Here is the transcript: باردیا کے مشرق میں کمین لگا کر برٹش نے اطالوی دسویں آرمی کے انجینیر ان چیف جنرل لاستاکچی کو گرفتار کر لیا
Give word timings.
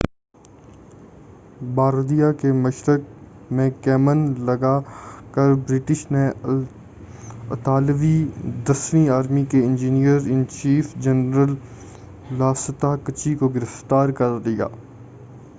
باردیا 1.75 2.31
کے 2.33 2.51
مشرق 2.61 3.01
میں 3.51 3.69
کمین 3.83 4.23
لگا 4.45 4.73
کر 5.33 5.53
برٹش 5.59 6.05
نے 6.11 6.25
اطالوی 7.49 8.15
دسویں 8.67 9.07
آرمی 9.19 9.45
کے 9.51 9.63
انجینیر 9.65 10.27
ان 10.27 10.43
چیف 10.51 10.95
جنرل 11.03 11.55
لاستاکچی 12.39 13.35
کو 13.35 13.47
گرفتار 13.55 14.09
کر 14.19 14.39
لیا 14.45 14.67